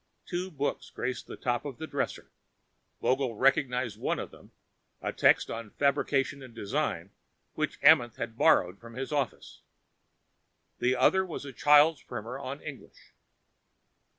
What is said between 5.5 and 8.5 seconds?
on fabrication and design which Amenth had